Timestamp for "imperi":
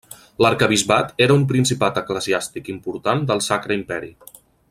3.83-4.13